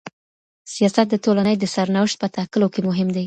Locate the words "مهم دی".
2.89-3.19